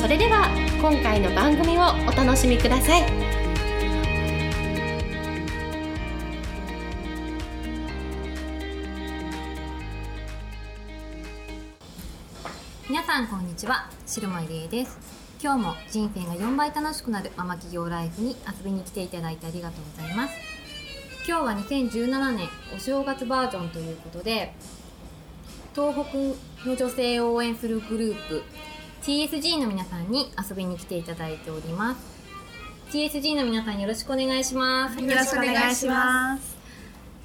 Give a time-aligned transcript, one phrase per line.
[0.00, 0.48] それでは
[0.80, 3.02] 今回の番組をお楽しみください。
[12.88, 13.90] 皆さんこんにちは。
[14.06, 14.98] 白間入江です。
[15.38, 20.34] 今日も人生が4倍楽しくなるママ企業ライフに遊びに来ていただいてありがとうございます。
[21.28, 24.54] 今日は2017年お正月バージョンということで
[25.74, 28.42] 東北の女性を応援するグループ
[29.02, 32.20] TSG の皆さんに遊びに来ていただいております。
[32.90, 35.00] TSG の皆さんよろしくお願いします。
[35.00, 36.58] よろしくお願いします。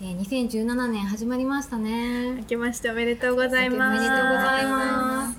[0.01, 2.31] えー、2017年始まりましたね。
[2.35, 3.97] 明けましておめでとうございます。
[3.97, 5.37] おめでとうございます。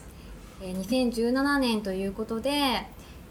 [0.61, 2.87] えー、2017年ということで、え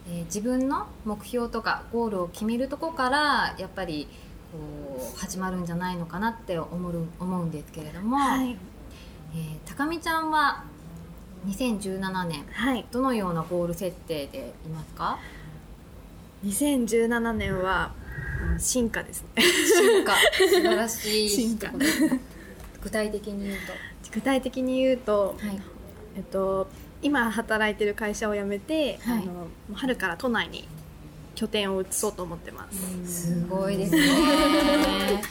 [0.07, 4.07] ー、自分の目標とかゴールを決めるとこからやっぱり
[4.51, 8.57] こう始まるんじゃないのかなって思う思うんですけれども、はい、
[9.35, 10.65] えー、高見ちゃんは
[11.45, 15.19] 2017年、はい、どのようなゴール設定でいますか
[16.43, 17.91] ？2017年は
[18.57, 19.43] 進化ですね。
[19.43, 20.13] 進化。
[20.15, 21.29] 素晴らしい。
[21.29, 21.71] 進化。
[22.81, 23.73] 具体的に言うと。
[24.11, 25.61] 具体的に言うと、はい、
[26.17, 26.67] えっと
[27.01, 30.67] 今働いてる会社を辞めて、はい、あの春から都内に
[31.35, 33.31] 拠点を移そうと思ってます。
[33.31, 35.21] すごいですね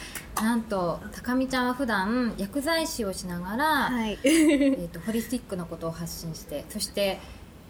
[0.41, 7.19] なんと高見ちゃんは普段薬剤師をしながら、はい、えーと、ホリスティックなことを発信してそして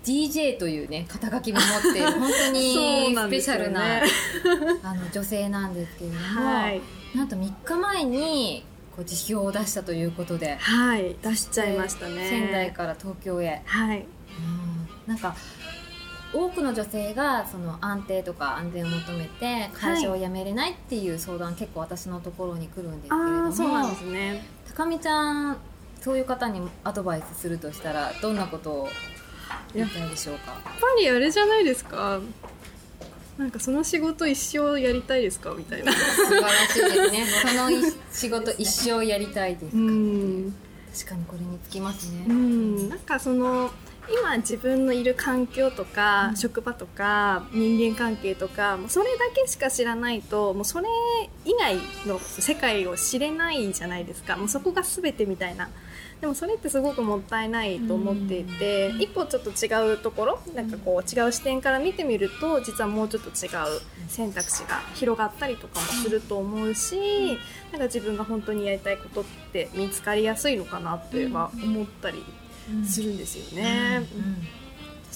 [0.04, 4.04] DJ というね肩書きも持っている 本当にスペシャルなね、
[4.84, 6.82] あの女性なんですけれども、はい、
[7.16, 8.66] なんと3日前に
[8.96, 11.16] こう辞表を出したということではい。
[11.22, 12.30] 出しちゃいましたね。
[12.30, 13.62] 仙台から東京へ。
[13.66, 15.36] はい、うん、なんか
[16.36, 24.46] 多くの女性がその安定とか安全を求めて会社を辞めれないっていう相談、結構私のところに来るんですけれどもそうなんですね。
[24.68, 25.58] 高見ちゃん
[26.02, 28.90] そういう方にアドバイスするとしたらどんなことを
[29.74, 30.52] 言いたいでしょうか？
[30.52, 32.20] やっぱりあれじゃないですか。
[33.38, 35.54] なんかその仕事一生やりたいですか？
[35.58, 35.92] みたいな。
[35.92, 37.26] 素晴らしいですね。
[37.26, 39.78] その仕事一生やりたいですか？
[40.94, 42.26] 確かにこれにつきますね。
[42.30, 42.90] うん。
[42.90, 43.72] なんかその
[44.10, 50.88] 今自分のいる環境とか、うん、職場とか人間関係とかもうそれだけしか知らないともうそれ
[51.44, 54.38] 以外の世界を知れないじゃないですか。
[54.38, 55.70] もうそこが全てみたいな。
[56.22, 67.38] でもそれってすごくもったいないと思っていて、うん、一歩ちょっと違うところなんかこう違う視点から見てみると実はもうちょっと違う選択肢が広がったりとかもすると思うし、
[67.72, 72.24] なんか自分が本当にやりたいことって見つかりやすいのかなっては思ったり
[72.86, 74.04] するんですよね。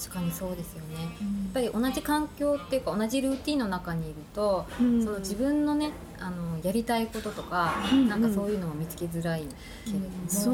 [0.02, 1.10] 確かにそうですよね、やっ
[1.54, 7.74] ぱり同じ環境っていうか同じルーティンの中にいると、その自分のねあのやりたいこととか、
[8.08, 9.42] なんかそういうのを見つけづらい
[9.86, 10.52] けれども、そ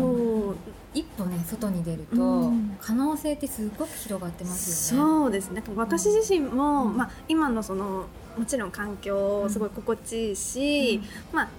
[0.54, 0.56] う。
[0.96, 2.52] 一歩ね外に出ると、
[2.82, 5.10] 可能性ってすごく広がってますよね。
[5.12, 5.62] そうですね。
[5.76, 8.08] 私自身も、まあ、今のその
[8.38, 11.02] もちろん環境すごい心地いいし、
[11.32, 11.50] まあ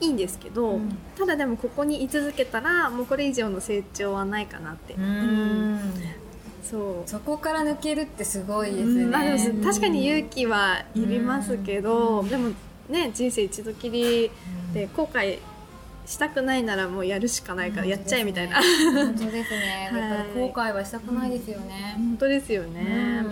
[0.00, 4.94] いいんですけど、うん、ただでもここに居続けたらもうこれ以上の成長はないかなって。
[4.94, 5.80] うん。
[6.62, 7.08] そう。
[7.08, 9.22] そこから抜けるってすごいですね、まあ、
[9.64, 12.50] 確かに勇気はいりますけど、でも
[12.88, 14.30] ね人生一度きり
[14.74, 15.38] で後悔
[16.06, 23.24] したくないならもうやるしかないからやっちゃえみたいな、本当ですね、 はい、後悔はしたくないですよね、本当ですよね、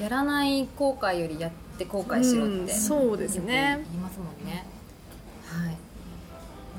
[0.00, 3.80] やらない後悔よりやって後悔しろって、そうですね。
[3.90, 4.52] 言いますもんね。
[4.52, 4.77] はい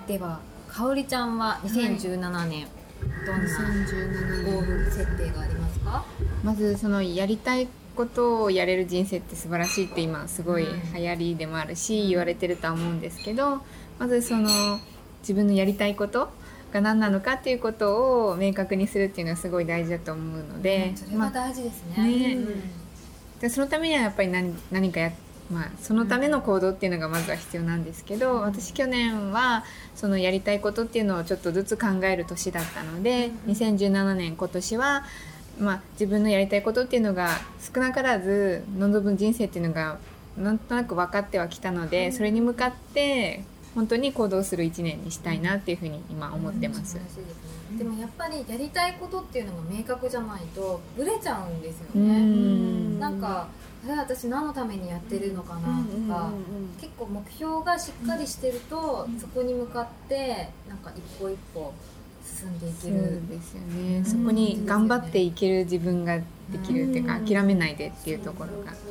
[0.10, 2.18] ではかおりちゃんは2017
[2.48, 2.68] 年、
[3.28, 3.48] どんな
[4.44, 6.04] ゴール設定がありますか？
[6.44, 13.62] まずそのやりたいことをやれる人生って素晴らしいって今すごい流行りでもあるし、言われてるとは思うんですけど
[14.00, 14.50] まずその
[15.22, 16.32] 自分のやりたいこと
[16.74, 21.94] が何なのかっていうことを明確にするっていうのはすごい大事だと思うので、うん、それは大事ですね。
[21.96, 22.34] まあね。
[22.34, 25.12] うん、でそのためにはやっぱり何何かや
[25.52, 29.64] まあ、そのための行動っていうのがまずは必要なんですけど、私去年は
[29.96, 35.04] そのやりたいことっていうのをちょっとずつ考える年だったので、2017年今年は、
[35.60, 37.30] まあ、自分のやりたいことっていうのが
[37.74, 39.98] 少なからず望む人生っていうのが
[40.38, 43.44] なんとなく分かってはきたのでそれに向かって
[43.76, 46.98] 本当に行動する1年にしたいなっていうふうに今思ってます。
[47.78, 52.20] でもやっぱりやりたいことっていうのが明確じゃないとブレちゃうんですようね。
[52.20, 53.48] んなんか
[53.86, 56.32] あれ私何のためにやってるのかなとか、
[56.82, 61.74] 結構目標がしっかりしてると、そこに向かってなんか一歩一歩
[62.24, 63.28] 進んでいける。
[63.30, 64.04] ですよね。
[64.06, 66.24] そこに頑張っていける自分がで
[66.64, 68.72] きるっていうか諦めないでっていうところが。
[68.74, 68.84] そう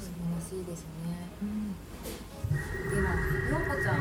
[0.00, 0.86] 素晴らしいですね。
[2.90, 3.96] では、ようこちゃん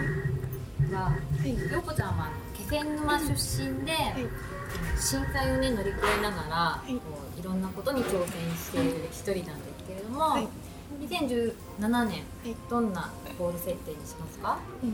[0.96, 1.12] は、は
[1.46, 1.72] い。
[1.72, 3.96] ようこちゃんは気仙沼出身で、い。
[5.00, 6.96] 震災をね乗り越えながら、い。
[6.96, 10.48] こういろんなことに挑戦している一人なんですけれども、はい
[11.02, 14.60] 2017年、いどんなゴール設定にしますか？
[14.84, 14.92] えっ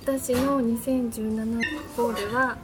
[0.00, 1.62] と私の2017
[1.96, 2.56] ゴールは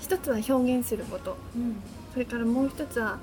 [0.00, 1.36] 一つは表現すること
[2.12, 3.18] それからもう一つは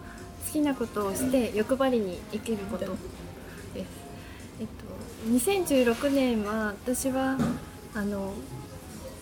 [0.45, 2.97] 好きなことをして欲張りに生きることです。
[4.59, 7.37] えっと、2016年は私は
[7.95, 8.33] あの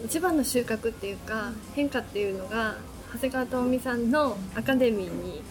[0.03, 2.75] 一番の収穫っていうか変化っていうのが
[3.13, 5.41] 長谷川智美さんのアカデミーに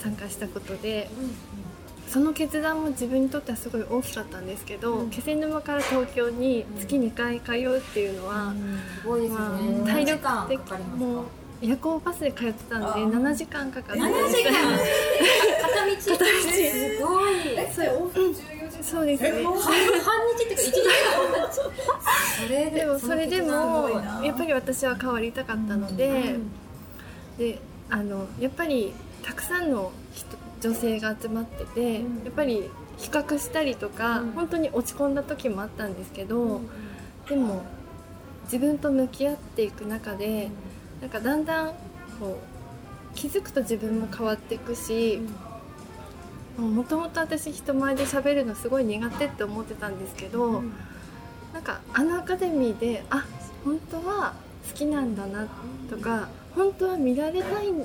[0.00, 1.10] 参加したことで
[2.08, 8.54] その決断も自分にとってはすごい大きかったんですけど、気仙沼から東京に月2回通うっていうのは、
[9.02, 9.82] すごいですよまあね。
[9.84, 11.24] 体何時間力的かかりますも？
[11.60, 12.86] 夜行バスで通ってたんで
[13.16, 14.54] 7時間かかって7時間？
[15.60, 16.00] 片道？
[16.00, 16.10] す
[17.02, 17.34] ごい。
[17.74, 17.92] それ
[18.82, 19.22] そうです。
[19.24, 21.52] ね半日っていうか1時間
[22.40, 23.90] それでもそれでも
[24.22, 26.36] やっぱり私は変わりたかったので、
[27.38, 28.92] であのやっぱり
[29.22, 36.60] たくさんの人女性が集まってて、やっぱり比較したりとか、本当に落ち込んだ時もあったんですけど、
[37.28, 37.62] でも
[38.44, 40.50] 自分と向き合っていく中で、
[41.00, 41.68] なんかだんだん
[42.18, 42.40] こ
[43.12, 45.20] う気づくと自分も変わっていくし、
[46.56, 50.64] もともと私人前で喋るのすごい苦手って思ってたんですけど、
[51.54, 53.24] なんかあのアカデミーであ
[53.64, 54.34] 本当は
[54.66, 55.46] 好きなんだな
[55.90, 57.84] とか本当は見られたいん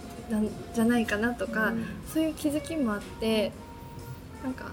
[0.73, 1.73] じゃないかなとか、
[2.11, 3.51] そういう気づきもあって
[4.43, 4.65] なんか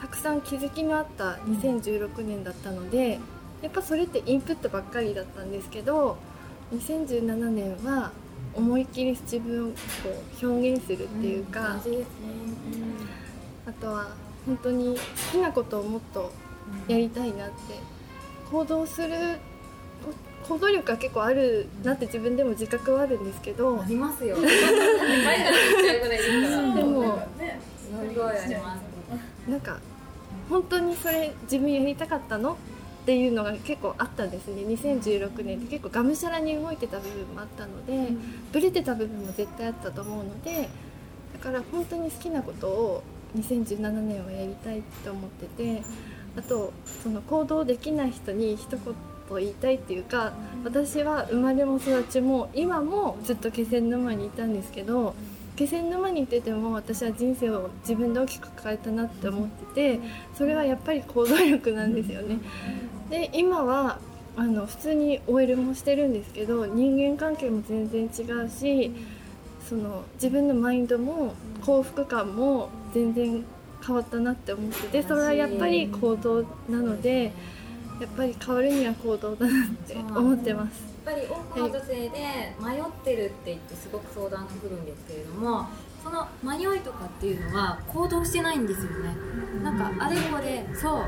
[0.00, 3.18] たくさん気づきのあった2016年だったので
[3.62, 6.18] やっぱそれってインプットばっかりだったんですけど
[6.74, 8.12] 2017年は
[8.54, 9.76] 思いっきり自分をこ
[10.42, 12.06] う表現するっていうか、大事ですね。
[13.66, 14.08] あとは
[14.46, 15.00] 本当に好
[15.32, 16.32] きなことをもっと
[16.88, 17.54] やりたいなって
[18.50, 19.55] 行動するこ
[20.48, 24.36] 行動力が結構あるなって自分でも自覚はあるんですけどありますよ。
[26.74, 27.18] でも。
[29.48, 29.78] なんか
[30.48, 32.56] 本当にそれ自分やりたかったのっ
[33.06, 38.12] ていうのが結構あったんですね2016年って結構がむしゃらに動いてた部分もあったので、
[38.52, 40.68] ブレてた部分も絶対あったと思うので
[41.32, 43.02] だから本当に好きなことを
[43.36, 45.82] 2017年はやりたいって思ってて
[46.36, 46.72] あと
[47.02, 48.80] その行動できない人に一言
[49.28, 50.32] と言いたいっていうか
[50.64, 55.14] 私は生まれも育ちも今もずっと気仙沼にいたんですけど
[55.56, 60.00] 気仙沼にいてても私は人生を自分で大きく変えたなって思ってて
[60.34, 62.38] それはやっぱり行動力なんですよね。
[63.10, 63.98] で今は
[64.36, 68.92] あの普通に OL もしてるんですけど人間関係も全然違うし
[69.66, 71.34] その自分のマインドも
[71.64, 73.44] 幸福感も全然
[73.84, 77.32] 変わったなって思っててそれはやっぱり行動なので
[78.00, 80.84] やっぱり変わるには行動だなって思ってます。
[81.06, 85.66] やっぱり多くの女性で迷ってるって言ってすごく相談が来るんですけれども
[86.02, 89.14] その迷いとかっていうのは行動してないんですよね。
[89.62, 91.06] なんかあれこれそう考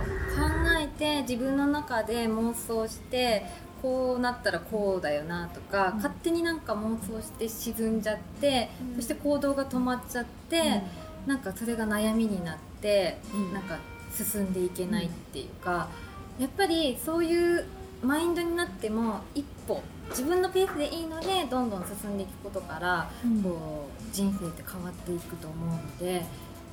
[0.80, 3.44] えて自分の中で妄想して
[3.82, 10.82] こうなったらこうだよなとか、勝手になんか妄想して沈んじゃって、そして行動が止まっちゃって、
[11.26, 13.18] なんかそれが悩みになって、
[13.52, 13.78] なんか
[14.12, 15.88] 進んでいけないっていうか、
[16.38, 17.64] やっぱりそういう
[18.02, 23.10] マインドになっても一歩自分のペースでいいのでどんどん進んでいくことから、
[23.42, 26.24] こう人生って変わっていくと思うので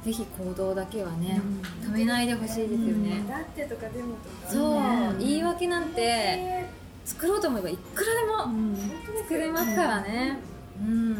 [0.03, 1.41] ぜひ行動だけはね、
[1.83, 3.23] 止めないでほしいですよね。
[3.27, 4.79] だってとかでもとかそ
[5.15, 6.67] う、言い訳なんて
[7.03, 8.35] 作ろうと思えばいくらでも
[9.23, 10.37] 作れますからね。
[10.79, 11.13] うん。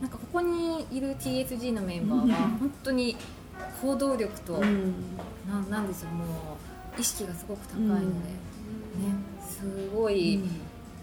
[0.00, 3.16] なんかここにいる TSG のメンバーは本当に
[3.80, 5.70] 行動力と、なん。
[5.70, 6.10] なんですよ。
[6.10, 6.28] もう
[6.98, 8.10] 意識がすごく高いので、ね
[9.48, 10.40] すごい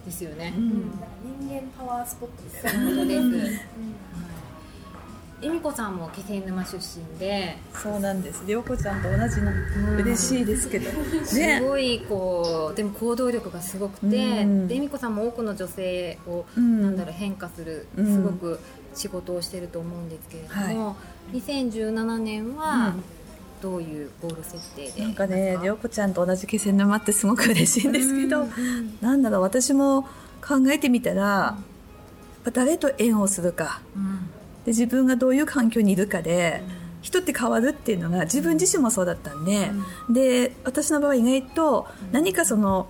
[0.06, 0.54] ですよね。
[0.56, 2.86] 人間パワースポットみたいな。
[2.86, 3.48] 本当です。
[3.48, 4.04] はい
[5.44, 8.46] 恵美子さんも気仙沼出身で、そうなんです。
[8.48, 9.98] りょうこちゃんと同じなの。
[9.98, 10.90] 嬉しいですけど。
[11.26, 11.60] すね。
[11.60, 14.46] ごいこうでも行動力がすごくて、恵
[14.80, 18.60] 美子さんも多くの女性を、うんなんだろう変化するうんすごく
[18.96, 20.96] 仕事をしてると思うんですけれども、
[21.34, 22.96] 2017年は、
[23.64, 28.46] どういうゴール設定でなんかね涼子ちゃんと同じ気仙沼ってすごく嬉しいんですけど、
[29.00, 30.04] なんだろう私も
[30.46, 33.82] 考えてみたら、やっぱ誰と縁をするか。
[33.96, 34.30] うん。
[34.66, 36.62] で自分がどういう環境にいるかで、
[37.02, 39.72] 人って変わるっていうのが自分自身もそうだったんで、
[40.10, 42.90] で私の場合意外と何かその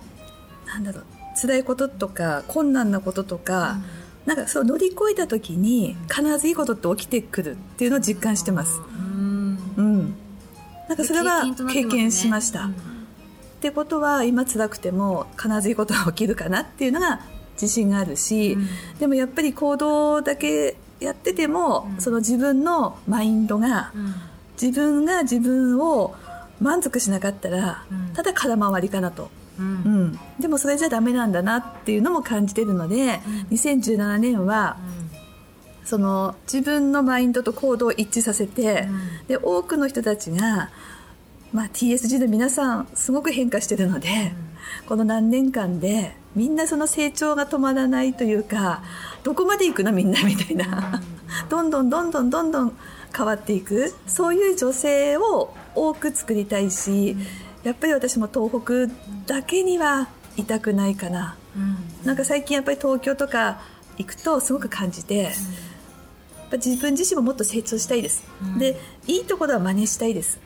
[0.66, 1.04] なんだろう
[1.40, 3.78] 辛いこととか困難なこととか、
[4.26, 8.80] なんかそう乗り越えた時に必ずいいことって起きてくるっていうのを実感してます。
[8.80, 9.58] うん。
[9.76, 10.14] うん、
[10.88, 12.66] なんかそれは経験しました。
[12.66, 12.70] っ
[13.60, 17.20] てことは今辛くても必ずいいことが起きるかなっていうのが
[17.54, 18.56] 自信があるし、
[18.98, 24.14] でもやっぱり行動だけやってても、その自分のマインドがうん。
[24.60, 26.14] 自分が自分を
[26.60, 28.14] 満足しなかったら、うん。
[28.14, 29.66] ただ空回りかなと、うん。
[29.66, 34.76] うん、でもそれじゃダメなんだなっていうのも感じてるので、2017年は
[35.84, 38.88] その自分のマインドと行動を一致させて、
[39.28, 40.70] で多くの人たちが、
[41.52, 44.32] まあ、TSG の皆さんすごく変化してるので、
[44.88, 48.82] この何年間でみんなその成長が止まらないというか
[49.22, 51.00] どこまで行くのみんなみたいな、
[51.48, 52.76] どんどんどんどんどんどん
[53.16, 53.94] 変わっていく。
[54.06, 57.16] そういう女性を多く作りたいし、
[57.62, 58.92] やっぱり私も東北
[59.26, 61.36] だけにはいたくないかな。
[62.04, 63.60] なんか最近やっぱり東京とか
[63.96, 65.32] 行くとすごく感じて、
[66.52, 68.22] 自分自身ももっと成長したいです、
[68.58, 70.38] でいいところは真似したいです、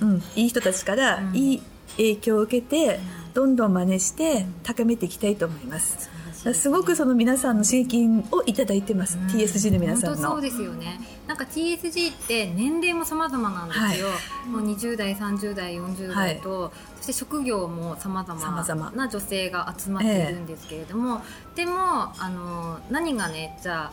[0.00, 1.62] うん、いい人たちからいい
[1.96, 3.00] 影響を受けて
[3.34, 6.10] どんどん真似して高めていきたいと思います。
[6.54, 10.16] すごくその皆さんの刺激をいただいてます、TSG の皆さんの。
[10.16, 11.00] 本当そうですよね。
[11.26, 14.08] なんか TSG って年齢も様々なんですよ、
[14.46, 18.92] もう20代30代40代と、そして職業も様々。
[18.92, 21.22] な女性が集まっているんですけれども、
[21.56, 21.72] でも
[22.18, 23.90] あの何がねじゃ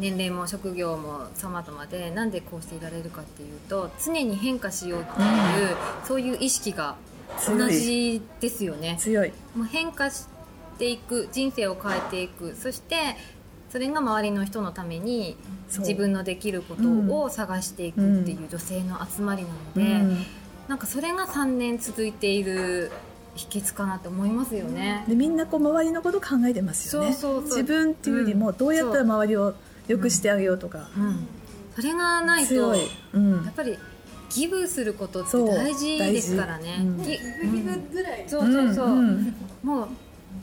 [0.00, 6.96] 年齢も職業も様々でなんでこうしていられるかっていうと常に変化しようっていう、そういう意識が
[7.46, 8.96] 同じですよね。
[8.98, 9.32] 強い。
[9.54, 10.26] もう変化し
[10.78, 12.56] ていく人生を変えていく。
[12.56, 12.96] そして
[13.70, 15.36] それが周りの人のために
[15.78, 16.82] 自分のできること
[17.22, 20.26] を探していくっていう女性の集まりなので、うん。
[20.66, 22.90] なんかそれが3年続いている
[23.34, 25.04] 秘訣かなって思いますよね。
[25.08, 27.12] でみんなこう周りのこと考えてますよね。
[27.12, 27.58] そうそうそう。
[27.58, 29.54] 自分っていうよりもどうやったら周りを
[29.90, 31.26] 良くしてあげようとか、うん、
[31.74, 32.80] それがないと強い、
[33.12, 33.44] うん。
[33.44, 33.76] やっぱり
[34.32, 36.78] ギブすることって大事ですからね。
[36.98, 37.18] 大事。
[37.46, 38.24] ぎギブぐらい。
[38.28, 39.88] そうそうそう、うんもう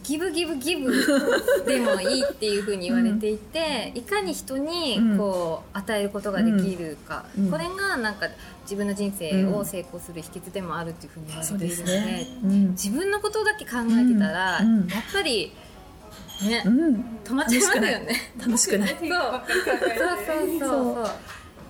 [0.04, 0.92] ギブギブギブ
[1.66, 7.51] でもいいっていうふうに言われていて、いかに人にこう与えることができるか、うん。
[7.51, 8.27] これがなんか
[8.63, 12.70] 自分の人生を成功する秘訣でもあるっていうふうに言われているのですね、うん。
[12.72, 14.80] 自分のことだけ考えてたら、うん。
[14.82, 14.88] うん。
[14.88, 15.54] やっぱり
[16.41, 18.32] ね、うん、止まっちゃいますよね。
[18.39, 18.89] 楽しくない。
[19.00, 19.10] そう。
[19.10, 21.01] そうそうそ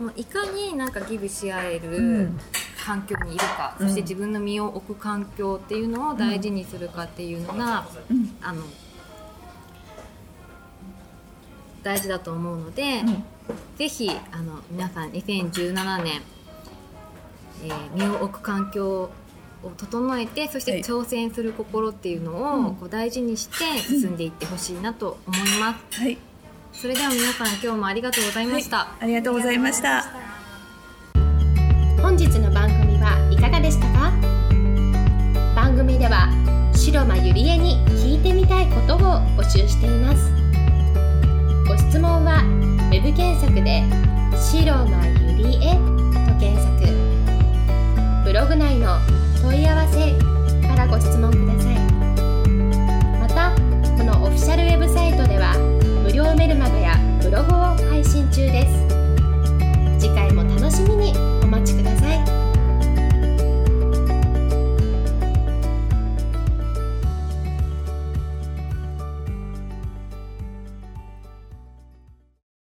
[0.01, 2.39] うもういかになんかギブし合えうるん。
[2.86, 3.88] 環境にいるか、うん。
[3.88, 8.36] そして自分の身を置く環境っていうのを大事にするかっていうのが、うん。
[8.41, 8.63] あの
[11.83, 13.24] 大事だと思うので、うん。
[13.77, 16.21] ぜひあの皆さん2017年、
[17.63, 19.09] えー身を置く環境を
[19.77, 20.81] 整えてそしはい。
[20.81, 22.75] て挑戦する心っていうのを、うん。
[22.75, 26.01] こう大事にして進んでいってほしいなと思います。
[26.01, 26.17] はい。
[26.73, 28.87] それでは皆さん今日もありがとうございました。
[28.99, 30.05] ありがとうございました。
[32.01, 34.11] 本日の番組はいかがでしたか？
[35.55, 36.29] 番組では
[36.75, 38.99] 白間ゆりえに聞いてみたいことを
[39.35, 40.31] 募集しています。
[41.67, 42.43] ご質問は
[42.91, 43.83] web 検索で
[44.37, 45.77] 「白間ゆりえ」